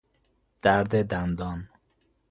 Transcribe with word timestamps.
درد 0.61 1.03
دندان 1.03 1.69